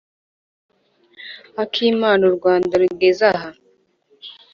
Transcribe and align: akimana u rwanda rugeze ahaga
akimana 1.63 2.21
u 2.31 2.33
rwanda 2.37 2.73
rugeze 2.81 3.23
ahaga 3.35 3.61